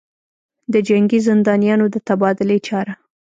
دجنګي 0.73 1.19
زندانیانودتبادلې 1.27 2.57
چاره 2.67 2.93